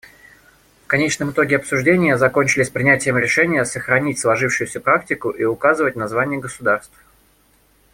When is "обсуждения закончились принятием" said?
1.57-3.19